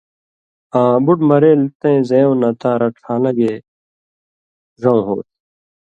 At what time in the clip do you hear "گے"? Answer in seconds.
3.37-3.53